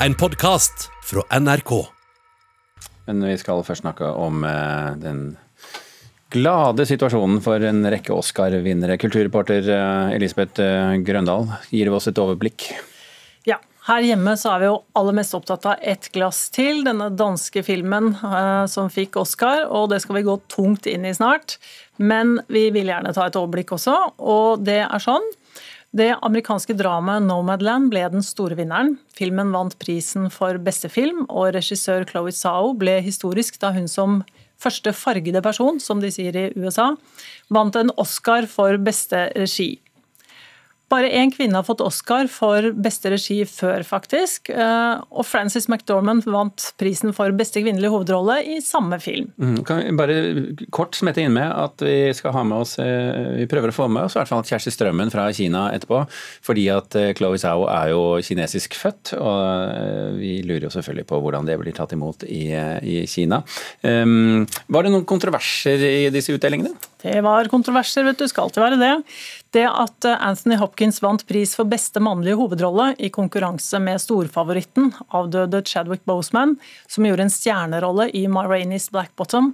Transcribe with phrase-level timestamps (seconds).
[0.00, 1.72] en podkast fra NRK.
[3.06, 5.20] Men vi skal først snakke om eh, den
[6.34, 8.98] glade situasjonen for en rekke Oscar-vinnere.
[9.00, 12.68] Kulturreporter eh, Elisabeth eh, Grøndal gir oss et overblikk.
[13.48, 13.56] Ja,
[13.88, 17.64] her hjemme så er vi jo aller mest opptatt av Ett glass til, denne danske
[17.64, 21.56] filmen eh, som fikk Oscar, og det skal vi gå tungt inn i snart.
[21.96, 25.24] Men vi vil gjerne ta et overblikk også, og det er sånn.
[25.96, 28.98] Det amerikanske dramaet 'Nomadland' ble den store vinneren.
[29.16, 34.18] Filmen vant prisen for beste film, og regissør Chloé Zhao ble historisk da hun som
[34.60, 36.90] første fargede person, som de sier i USA,
[37.48, 39.78] vant en Oscar for beste regi.
[40.86, 44.52] Bare én kvinne har fått Oscar for beste regi før, faktisk.
[44.54, 49.32] Eh, og Frances McDormand vant prisen for beste kvinnelige hovedrolle i samme film.
[49.42, 50.18] Mm, kan vi bare
[50.70, 53.88] kort smette inn med at vi skal ha med oss eh, Vi prøver å få
[53.90, 56.04] med oss i hvert fall Kjersti Strømmen fra Kina etterpå.
[56.46, 61.18] Fordi at eh, Chloé Zhao er jo kinesisk født, og vi lurer jo selvfølgelig på
[61.24, 63.42] hvordan det blir tatt imot i, i Kina.
[63.82, 66.76] Um, var det noen kontroverser i disse utdelingene?
[67.02, 68.26] Det var kontroverser, vet du.
[68.30, 68.94] Skal alltid være det.
[69.54, 75.62] Det at Anthony Hopkins vant pris for beste mannlige hovedrolle i konkurranse med storfavoritten, avdøde
[75.64, 76.56] Chadwick Boseman,
[76.90, 79.52] som gjorde en stjernerolle i Ma Rainey's Black Bottom,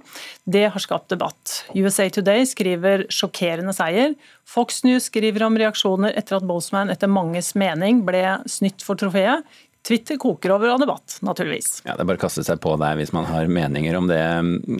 [0.49, 1.63] det har skapt debatt.
[1.75, 4.15] USA Today skriver 'sjokkerende seier'.
[4.45, 9.45] Fox News skriver om reaksjoner etter at Boseman etter manges mening ble snytt for trofeet.
[9.87, 11.81] Twitter koker over av debatt, naturligvis.
[11.83, 14.21] Ja, Det er bare å kaste seg på deg hvis man har meninger om det.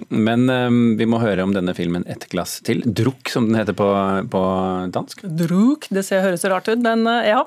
[0.08, 2.80] Men um, vi må høre om denne filmen Et glass til.
[2.88, 3.90] Druk, som den heter på,
[4.32, 4.44] på
[4.96, 5.26] dansk.
[5.28, 7.42] Druk, det ser høres rart ut, men uh, ja.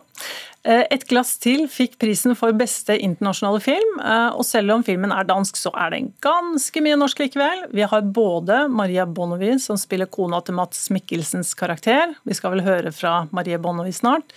[0.67, 3.97] Uh, Et glass til fikk prisen for beste internasjonale film.
[4.05, 7.65] Uh, og selv om filmen er dansk, så er den ganske mye norsk likevel.
[7.73, 12.19] Vi har både Maria Bonnevie, som spiller kona til Mats Mikkelsens karakter.
[12.29, 14.37] Vi skal vel høre fra Marie Bonnevie snart.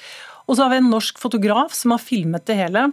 [0.49, 2.87] Og så har vi en norsk fotograf som har filmet det hele.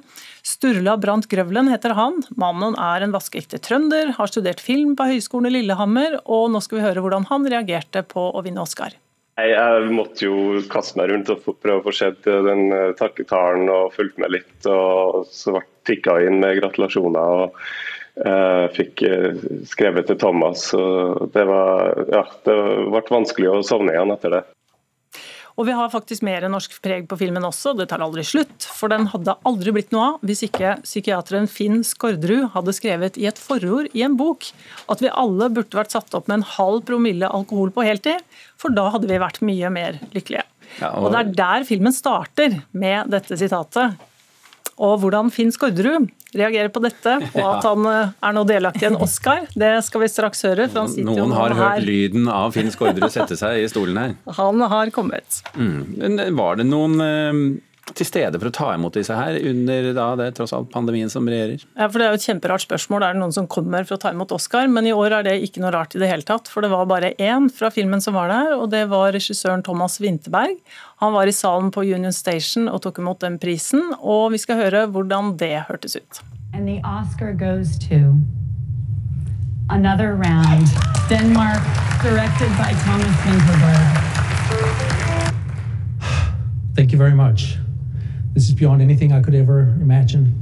[0.45, 2.21] Sturla Brandt Grøvlen heter han.
[2.37, 6.79] Mannen er en vaskeekte trønder, har studert film på Høgskolen i Lillehammer, og nå skal
[6.79, 8.99] vi høre hvordan han reagerte på å vinne Oscar.
[9.37, 13.93] Jeg måtte jo kaste meg rundt og prøve å få sett den eh, takketalen og
[13.97, 14.55] fulgt med litt.
[14.69, 17.43] og Så ble jeg inn med gratulasjoner.
[17.45, 17.59] og
[18.25, 19.37] uh, Fikk uh,
[19.69, 20.71] skrevet til Thomas.
[20.77, 22.57] og det, var, ja, det
[22.89, 24.43] ble vanskelig å sovne igjen etter det.
[25.57, 28.67] Og vi har faktisk mer norsk preg på filmen også, det tar aldri slutt.
[28.77, 33.25] For den hadde aldri blitt noe av hvis ikke psykiateren Finn Skårderud hadde skrevet i
[33.31, 34.51] et forord i en bok
[34.93, 38.21] at vi alle burde vært satt opp med en halv promille alkohol på heltid,
[38.61, 40.45] for da hadde vi vært mye mer lykkelige.
[40.83, 41.09] Ja, og...
[41.09, 43.97] og det er der filmen starter, med dette sitatet.
[44.77, 48.91] Og hvordan Finn Skårderud reagerer på dette, og at han eh, er nå delaktig i
[48.91, 50.67] en Oscar, det skal vi straks høre.
[50.99, 51.87] Noen har hørt her.
[51.87, 54.17] lyden av Finn Skårderud sette seg i stolen her.
[54.41, 55.43] Han har kommet.
[55.55, 56.35] Mm.
[56.37, 57.41] Var det noen eh,
[57.95, 61.29] til stede for å ta imot disse her, under da, det tross alt pandemien som
[61.29, 61.63] regjerer?
[61.77, 63.05] Ja, for Det er jo et kjemperart spørsmål.
[63.05, 64.67] Er det noen som kommer for å ta imot Oscar?
[64.67, 66.51] Men i år er det ikke noe rart i det hele tatt.
[66.51, 70.01] For det var bare én fra filmen som var der, og det var regissøren Thomas
[70.03, 70.59] Winterberg.
[71.05, 74.59] Han var i salen på Union Station og tok imot den prisen, og vi skal
[74.59, 76.23] høre hvordan det hørtes ut.
[76.53, 78.19] And the Oscar goes to
[79.69, 80.67] Another Round,
[81.09, 81.63] Denmark,
[82.03, 84.03] directed by Thomas Winterberg.
[86.77, 87.57] Thank you very much.
[88.37, 90.35] This is beyond anything I could ever imagine.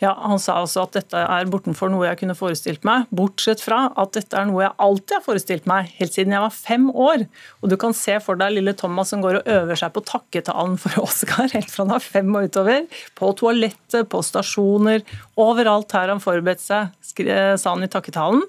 [0.00, 3.86] Ja, Han sa altså at dette er bortenfor noe jeg kunne forestilt meg, bortsett fra
[4.00, 7.24] at dette er noe jeg alltid har forestilt meg, helt siden jeg var fem år.
[7.60, 10.76] Og Du kan se for deg lille Thomas som går og øver seg på takketalen
[10.80, 12.86] for Oscar helt fra han er fem og utover.
[13.16, 15.04] På toalettet, på stasjoner,
[15.40, 18.44] overalt her han forberedt seg, sa han i takketalen.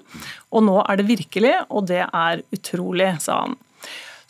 [0.52, 3.60] Og nå er det virkelig, og det er utrolig, sa han.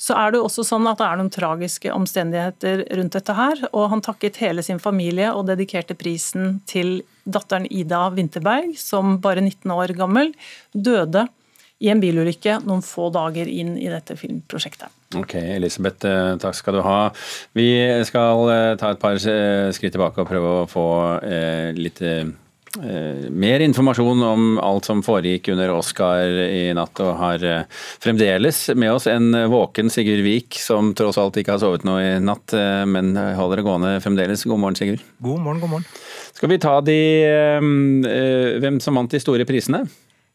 [0.03, 3.61] Så er det jo også sånn at det er noen tragiske omstendigheter rundt dette her.
[3.71, 9.45] Og han takket hele sin familie og dedikerte prisen til datteren Ida Winterberg, som bare
[9.45, 10.35] 19 år gammel
[10.75, 11.29] døde
[11.83, 14.91] i en bilulykke noen få dager inn i dette filmprosjektet.
[15.19, 16.99] Ok, Elisabeth, eh, takk skal du ha.
[17.59, 17.67] Vi
[18.07, 20.87] skal eh, ta et par eh, skritt tilbake og prøve å få
[21.77, 22.01] litt
[22.81, 27.67] mer informasjon om alt som foregikk under Oscar i natt, og har eh,
[28.03, 32.15] fremdeles med oss en våken Sigurd Vik, som tross alt ikke har sovet noe i
[32.23, 34.47] natt, eh, men holder det gående fremdeles.
[34.49, 35.05] God morgen, Sigurd.
[35.21, 35.91] God morgen, god morgen.
[36.33, 37.01] Skal vi ta de,
[38.63, 39.85] hvem som vant de store prisene?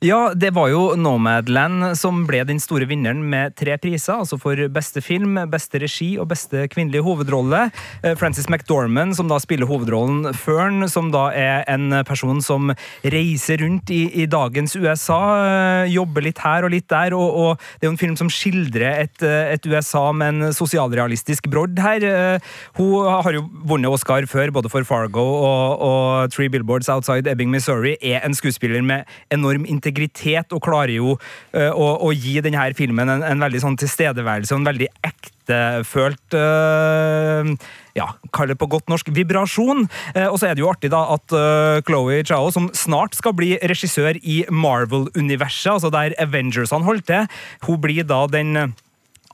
[0.05, 4.19] Ja, det var jo Nomadland som ble den store vinneren med tre priser.
[4.21, 7.63] Altså for beste film, beste regi og beste kvinnelige hovedrolle.
[8.05, 12.69] Eh, Frances McDormand, som da spiller hovedrollen Fern, som da er en person som
[13.01, 15.17] reiser rundt i, i dagens USA.
[15.47, 17.17] Eh, jobber litt her og litt der.
[17.17, 20.53] Og, og det er jo en film som skildrer et, eh, et USA med en
[20.53, 22.38] sosialrealistisk brodd her.
[22.77, 27.50] Hun har jo vunnet Oscar før, både for Fargo og, og Three Billboards Outside Ebbing,
[27.50, 27.97] Missouri.
[27.97, 32.68] Er en skuespiller med enorm integritet integritet og klarer jo uh, å, å, gi denne
[32.78, 37.51] filmen en, en veldig sånn tilstedeværelse og en veldig ektefølt uh,
[37.98, 39.86] ja, kall det på godt norsk, vibrasjon.
[40.13, 43.36] Uh, og så er det jo artig da at uh, Chloé Chao, som snart skal
[43.38, 48.75] bli regissør i Marvel-universet, altså der Avengersene holdt til, hun blir da den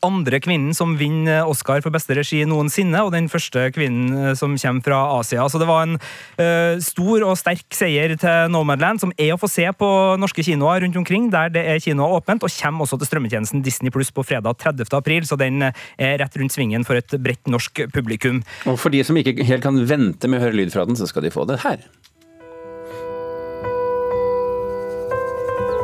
[0.03, 4.55] andre kvinnen som vinner Oscar for beste regi noensinne, og den første kvinnen eh, som
[4.59, 5.45] kommer fra Asia.
[5.49, 9.49] Så det var en uh, stor og sterk seier til Nomadland, som er å få
[9.51, 9.89] se på
[10.19, 13.93] norske kinoer rundt omkring, der det er kinoer åpent, og kommer også til strømmetjenesten Disney
[13.93, 14.87] Pluss på fredag 30.
[14.97, 18.43] april, så den eh, er rett rundt svingen for et bredt norsk publikum.
[18.69, 21.09] Og for de som ikke helt kan vente med å høre lyd fra den, så
[21.09, 21.83] skal de få det her.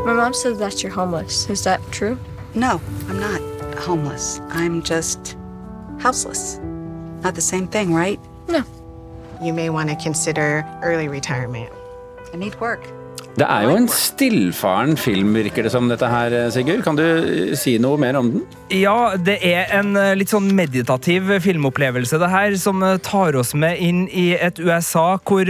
[0.05, 1.47] My mom said that you're homeless.
[1.49, 2.17] Is that true?
[2.55, 3.58] No, I'm not.
[3.79, 4.39] Homeless.
[4.49, 5.37] I'm just
[5.99, 6.57] houseless.
[7.23, 8.19] Not the same thing, right?
[8.47, 8.63] No.
[9.41, 11.71] You may want to consider early retirement.
[12.33, 12.81] I need work.
[13.39, 16.81] Det er jo en stillfaren film, virker det som dette her, Sigurd.
[16.83, 18.41] Kan du eh, si noe mer om den?
[18.75, 23.53] Ja, det er en eh, litt sånn meditativ filmopplevelse, det her, som eh, tar oss
[23.55, 25.47] med inn i et USA hvor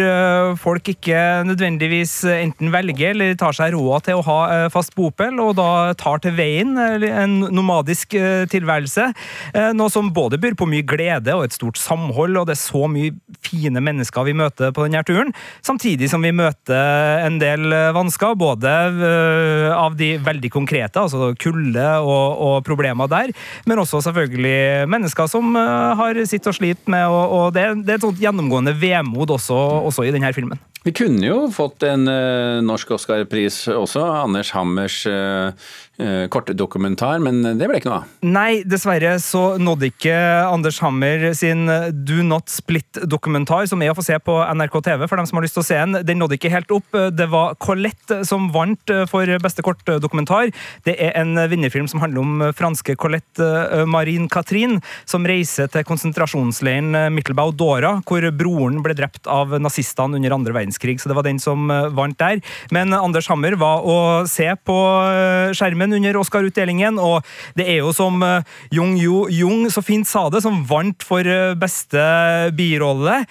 [0.61, 4.37] folk ikke nødvendigvis enten velger eller tar seg råd til å ha
[4.73, 8.13] fast bopel, og da tar til veien en nomadisk
[8.51, 9.07] tilværelse.
[9.77, 12.85] Noe som både byr på mye glede og et stort samhold, og det er så
[12.91, 13.15] mye
[13.45, 15.33] fine mennesker vi møter på denne turen,
[15.65, 18.73] samtidig som vi møter en del vansker, både
[19.09, 23.33] eh, av de veldig konkrete, altså kulde og, og problemer der,
[23.69, 27.95] men også selvfølgelig mennesker som eh, har sitt og slitt med, og, og det, det,
[27.95, 29.57] er et sånt gjennomgående vemod også,
[29.89, 30.59] også i denne filmen.
[30.85, 33.99] Vi kunne jo fått en uh, norsk Oscar-pris også.
[34.23, 35.51] Anders Hammers uh,
[35.99, 38.13] uh, kortdokumentar, men det ble ikke noe av.
[38.23, 40.15] Nei, dessverre så nådde ikke
[40.47, 41.67] Anders Hammer sin
[42.07, 45.47] Do Not Split-dokumentar, som er å få se på NRK TV for dem som har
[45.49, 45.99] lyst til å se den.
[46.07, 46.95] Den nådde ikke helt opp.
[47.11, 50.53] Det var Colette som vant for beste kortdokumentar.
[50.85, 54.79] Det er en vinnerfilm som handler om franske Colette Marine Catherine,
[55.09, 60.99] som reiser til konsentrasjonsleiren Mittelbau Dora, hvor broren ble drept av nazistene under andre verdenskrig
[60.99, 62.41] så det var den som eh, vant der.
[62.75, 63.97] Men Anders Hammer var å
[64.29, 64.77] se på
[65.09, 67.25] eh, skjermen under Oscar-utdelingen, og
[67.59, 71.25] det er jo som eh, Jung Jo Jung så fint sa det, som vant for
[71.59, 72.01] beste
[72.55, 73.21] birolle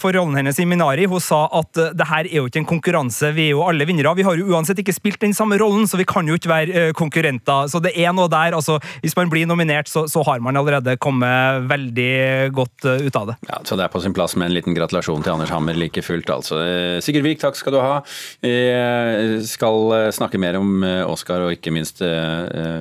[0.00, 1.06] for rollen hennes i Minari.
[1.10, 4.14] Hun sa at det her er jo ikke en konkurranse, vi er jo alle vinnere.
[4.18, 6.84] Vi har jo uansett ikke spilt den samme rollen, så vi kan jo ikke være
[6.96, 7.70] konkurrenter.
[7.72, 8.56] Så det er noe der.
[8.58, 13.32] altså Hvis man blir nominert, så, så har man allerede kommet veldig godt ut av
[13.32, 13.36] det.
[13.48, 16.02] Ja, Så det er på sin plass med en liten gratulasjon til Anders Hammer like
[16.04, 16.60] fullt, altså.
[16.62, 17.98] Eh, Sigurd Vik, takk skal du ha.
[18.44, 22.02] Vi eh, skal eh, snakke mer om Oscar og ikke minst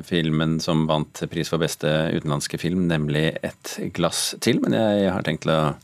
[0.08, 4.60] filmen som vant pris for beste utenlandske film, nemlig Et glass til.
[4.64, 5.76] Men jeg har tenkt å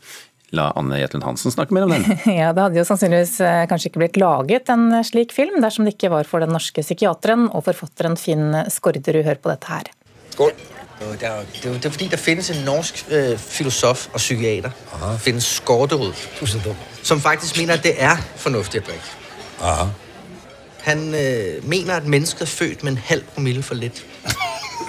[0.56, 2.06] la Anne Jetlund Hansen snakke mer om den.
[2.40, 3.38] Ja, Det hadde jo sannsynligvis
[3.70, 7.48] kanskje ikke blitt laget en slik film dersom det ikke var for den norske psykiateren
[7.54, 9.24] og forfatteren Finn Skårderud.
[9.26, 9.94] Hør på dette her.
[10.34, 10.54] Skål.
[11.00, 14.72] Det er, det, er, det er fordi der finnes en norsk øh, filosof og psykiater.
[14.94, 15.16] Aha.
[15.18, 16.14] Finn Skårderud.
[17.04, 19.16] Som faktisk mener at det er fornuftig å drikke.
[19.62, 19.88] Aha.
[20.84, 24.06] Han øh, mener at mennesket er født med en halv promille for litt.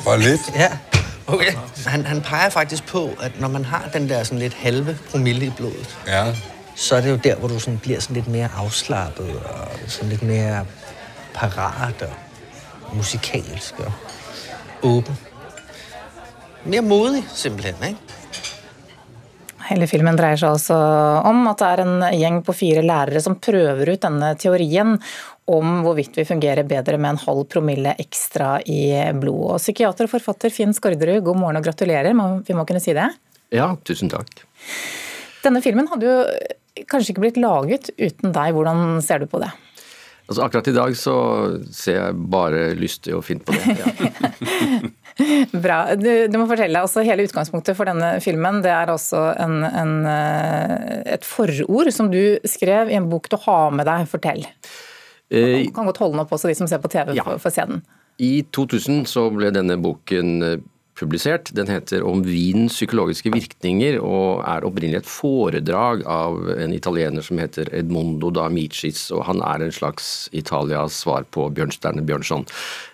[0.03, 0.51] For litt?
[0.57, 0.75] Ja.
[1.33, 1.53] Okay.
[1.87, 5.53] Han, han, peger faktisk på at når man har den der litt halve promille i
[5.57, 6.35] blodet, ja.
[6.75, 10.11] så er det jo der hvor du sådan blir sådan litt mer avslappet og sådan
[10.11, 10.65] litt mer
[11.35, 13.93] parat og musikalsk og
[14.83, 15.17] åpen
[16.65, 17.75] Mere modig, simpelthen.
[17.89, 18.11] ikke?
[19.71, 20.77] Hele filmen dreier seg altså
[21.31, 24.97] om at det er en gjeng på fire lærere som prøver ut denne teorien
[25.51, 28.83] om hvorvidt vi fungerer bedre med en halv promille ekstra i
[29.19, 29.57] blod.
[29.57, 32.15] Og Psykiater og forfatter Finn Skårderud, god morgen og gratulerer.
[32.47, 33.09] Vi må kunne si det?
[33.55, 34.45] Ja, tusen takk.
[35.45, 38.55] Denne filmen hadde jo kanskje ikke blitt laget uten deg.
[38.55, 39.51] Hvordan ser du på det?
[40.31, 41.15] Altså Akkurat i dag så
[41.75, 43.75] ser jeg bare lystig og fint på det.
[43.81, 44.91] Ja.
[45.65, 45.79] Bra.
[45.99, 49.97] Du, du, må fortelle, altså Hele utgangspunktet for denne filmen det er altså en, en,
[50.07, 54.07] eh, et forord som du skrev i en bok du har med deg.
[54.13, 54.47] Fortell.
[55.31, 57.25] Du eh, kan godt holde den opp også, de som ser på TV, ja.
[57.25, 57.85] å se den.
[58.21, 60.57] I 2000 så ble denne boken eh,
[60.99, 61.53] publisert.
[61.57, 67.39] Den heter 'Om vinens psykologiske virkninger' og er opprinnelig et foredrag av en italiener som
[67.39, 72.45] heter Edmondo da Micis, og Han er en slags Italias svar på Bjørnstjerne Bjørnson,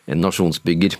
[0.06, 0.94] en nasjonsbygger.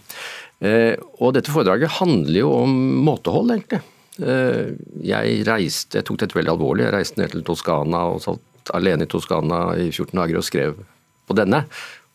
[0.60, 3.82] Eh, og Dette foredraget handler jo om måtehold, egentlig.
[4.16, 6.86] Jeg reiste, jeg tok dette veldig alvorlig.
[6.86, 10.78] Jeg reiste ned til Toskana og satt alene i Toskana i 14 dager og skrev
[11.26, 11.64] på denne.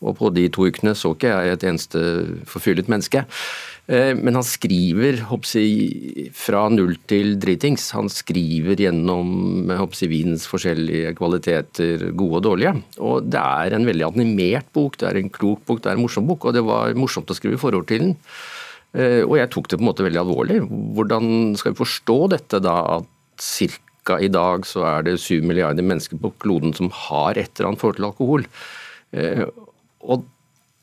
[0.01, 2.01] Og på de to ukene så ikke jeg et eneste
[2.50, 3.22] forfyllet menneske.
[3.91, 5.65] Eh, men han skriver hoppsi,
[6.38, 7.89] fra null til dritings.
[7.98, 12.74] Han skriver gjennom hoppsi, vins forskjellige kvaliteter, gode og dårlige.
[13.00, 16.06] Og Det er en veldig animert bok, det er en klok bok, det er en
[16.06, 16.46] morsom bok.
[16.46, 18.18] Og det var morsomt å skrive forord til den.
[18.94, 20.62] Eh, og jeg tok det på en måte veldig alvorlig.
[20.98, 23.08] Hvordan skal vi forstå dette da, at
[24.06, 24.18] ca.
[24.20, 27.82] i dag så er det syv milliarder mennesker på kloden som har et eller annet
[27.82, 28.48] forhold til alkohol.
[29.12, 29.46] Eh,
[30.01, 30.25] og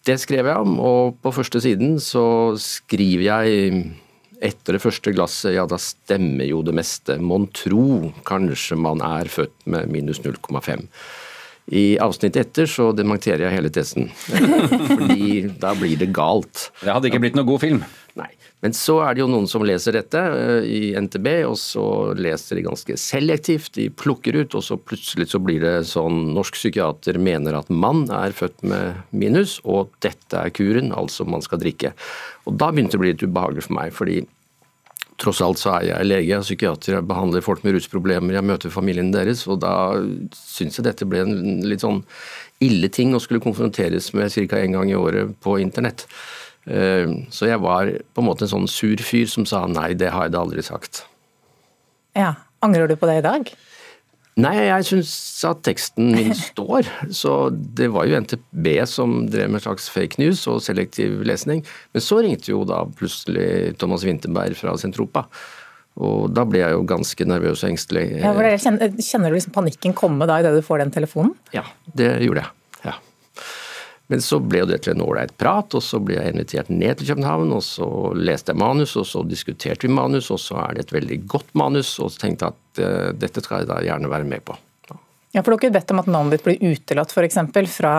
[0.08, 3.73] det skrev jeg om, og på første siden så skriver jeg
[4.38, 7.18] etter det første glasset, ja da stemmer jo det meste.
[7.20, 10.87] Mon tro kanskje man er født med minus 0,5.
[11.68, 14.08] I avsnittet etter så dementerer jeg hele testen,
[14.98, 16.70] fordi da blir det galt.
[16.80, 17.82] Det hadde ikke blitt noe god film?
[18.18, 18.30] Nei.
[18.64, 21.84] Men så er det jo noen som leser dette eh, i NTB, og så
[22.18, 23.70] leser de ganske selektivt.
[23.76, 28.08] De plukker ut, og så plutselig så blir det sånn norsk psykiater mener at mann
[28.10, 31.92] er født med minus, og dette er kuren, altså man skal drikke.
[32.48, 34.22] Og da begynte det å bli litt ubehagelig for meg, fordi
[35.18, 38.46] tross alt så er jeg lege, jeg er psykiater, jeg behandler folk med rusproblemer, jeg
[38.46, 39.75] møter familien deres, og da
[40.37, 42.04] syns jeg dette ble en litt sånn
[42.64, 44.60] ille ting å skulle konfronteres med ca.
[44.62, 46.06] én gang i året på internett.
[46.70, 50.12] Eh, så jeg var på en måte en sånn sur fyr som sa nei, det
[50.14, 51.04] har jeg da aldri sagt.
[52.18, 52.34] Ja,
[52.64, 53.50] Angrer du på det i dag?
[54.38, 55.12] Nei, jeg syns
[55.49, 56.87] at teksten min står.
[57.14, 61.64] Så det var jo NTB som drev med slags fake news og selektiv lesning.
[61.95, 65.26] Men så ringte jo da plutselig Thomas Winterberg fra Sentropa.
[65.99, 68.04] Og da ble jeg jo ganske nervøs og engstelig.
[68.23, 68.30] Ja,
[68.62, 71.35] kjenner, kjenner du liksom panikken komme da idet du får den telefonen?
[71.57, 71.66] Ja,
[71.99, 72.57] det gjorde jeg.
[74.08, 77.10] Men så ble det til en ålreit prat, og så ble jeg invitert ned til
[77.10, 77.50] København.
[77.52, 80.94] og Så leste jeg manus, og så diskuterte vi manus, og så er det et
[80.96, 81.98] veldig godt manus.
[82.00, 84.56] Og så tenkte jeg at uh, dette skal jeg da gjerne være med på.
[85.34, 87.36] Ja, For du har ikke bedt om at navnet ditt blir utelatt f.eks.
[87.74, 87.94] fra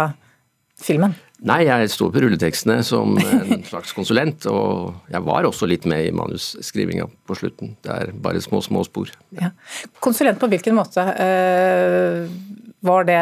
[0.81, 1.13] filmen?
[1.45, 6.07] Nei, jeg sto på rulletekstene som en slags konsulent, og jeg var også litt med
[6.07, 7.77] i manusskrivinga på slutten.
[7.85, 9.13] Det er bare små, små spor.
[9.37, 9.53] Ja.
[10.01, 11.05] Konsulent på hvilken måte?
[11.05, 13.19] Uh var det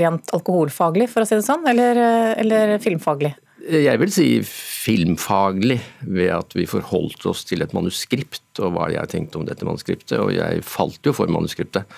[0.00, 1.98] rent alkoholfaglig, for å si det sånn, eller,
[2.38, 3.34] eller filmfaglig?
[3.60, 9.12] Jeg vil si filmfaglig, ved at vi forholdt oss til et manuskript og hva jeg
[9.12, 11.88] tenkte om dette manuskriptet, og jeg falt jo for manuskriptet.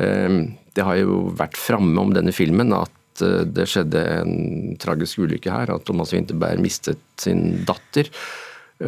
[0.00, 4.34] Ehm, det har jo vært framme om denne filmen at eh, det skjedde en
[4.80, 8.10] tragisk ulykke her, at Thomas Winterberg mistet sin datter.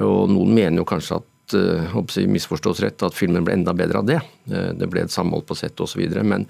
[0.00, 4.02] Og noen mener jo kanskje at håper eh, misforstås rett, at filmen ble enda bedre
[4.02, 4.20] av det.
[4.50, 6.02] Eh, det ble et samhold på sett osv.
[6.22, 6.46] Men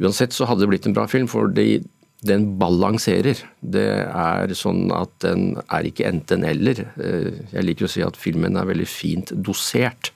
[0.00, 3.38] uansett så hadde det blitt en bra film, for den balanserer.
[3.60, 6.84] Det er sånn at den er ikke enten-eller.
[7.00, 10.09] Eh, jeg liker å si at filmen er veldig fint dosert.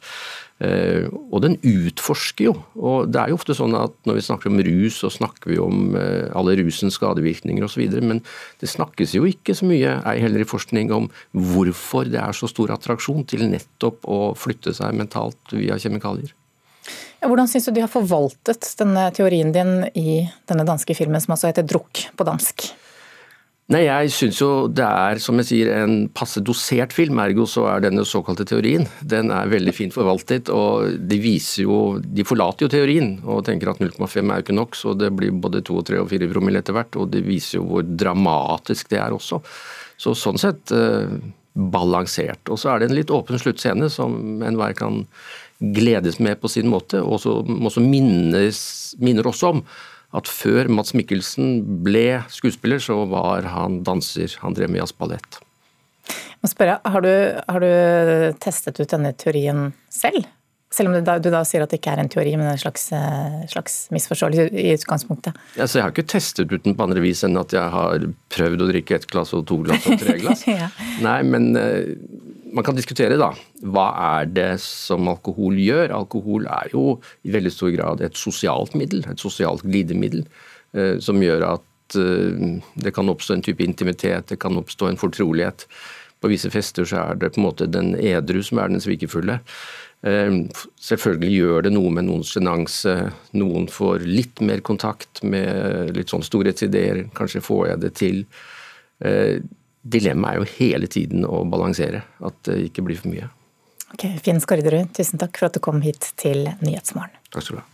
[0.62, 2.52] Eh, og den utforsker jo.
[2.78, 5.58] og Det er jo ofte sånn at når vi snakker om rus, så snakker vi
[5.58, 7.82] om eh, alle rusens skadevirkninger osv.
[7.99, 8.23] Men
[8.62, 12.50] det snakkes jo ikke så mye, ei heller i forskning, om hvorfor det er så
[12.50, 16.32] stor attraksjon til nettopp å flytte seg mentalt via kjemikalier.
[17.25, 21.49] Hvordan syns du de har forvaltet denne teorien din i denne danske filmen som altså
[21.49, 22.68] heter 'Drukk' på dansk?
[23.73, 27.16] Nei, jeg syns jo det er som jeg sier, en passe dosert film.
[27.23, 30.50] Ergo så er denne såkalte teorien den er veldig fint forvaltet.
[30.52, 34.76] og De viser jo, de forlater jo teorien og tenker at 0,5 er ikke nok,
[34.76, 36.99] så det blir både 2, 3 og 4 promille etter hvert.
[37.00, 39.40] Og det viser jo hvor dramatisk det er også.
[39.97, 41.16] Så sånn sett eh,
[41.54, 42.44] balansert.
[42.52, 45.06] Og så er det en litt åpen sluttscene som enhver kan
[45.73, 48.59] gledes med på sin måte, og som også minnes,
[49.00, 49.64] minner oss om
[50.14, 54.37] at før Mats Mikkelsen ble skuespiller, så var han danser.
[54.44, 55.40] Han drev med jazzballett.
[56.44, 57.12] Har, du,
[57.49, 60.26] har du testet ut denne teorien selv?
[60.75, 62.59] Selv om du da, du da, sier at det ikke er en teori, men en
[62.59, 65.37] slags, eh, slags misforståelse i utgangspunktet?
[65.54, 68.64] Altså, jeg har ikke testet ut den på andre vis enn at jeg har prøvd
[68.64, 70.42] å drikke ett glass og to glass og tre glass.
[70.50, 70.68] ja.
[71.04, 71.94] Nei, men uh,
[72.54, 73.32] man kan diskutere da.
[73.75, 75.94] Hva er det som alkohol gjør?
[75.96, 80.25] Alkohol er jo i veldig stor grad et sosialt middel, et sosialt glidemiddel,
[80.78, 85.00] uh, som gjør at uh, det kan oppstå en type intimitet, det kan oppstå en
[85.00, 85.66] fortrolighet.
[86.23, 89.40] På visse fester så er det på en måte den edru som er den svikefulle.
[90.04, 90.46] Ehm,
[90.80, 92.94] selvfølgelig gjør det noe med noens sjenanse.
[93.37, 97.06] Noen får litt mer kontakt med litt sånn storhetsideer.
[97.16, 98.25] Kanskje får jeg det til.
[99.84, 103.28] Dilemmaet er jo hele tiden å balansere, at det ikke blir for mye.
[103.94, 107.14] Ok, Finn Skårderud, tusen takk for at du kom hit til Nyhetsmorgen.
[107.30, 107.68] Takk skal du ha.